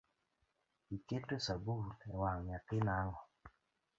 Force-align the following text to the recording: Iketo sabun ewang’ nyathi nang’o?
Iketo 0.95 1.35
sabun 1.45 1.85
ewang’ 2.11 2.39
nyathi 2.47 2.77
nang’o? 2.87 3.17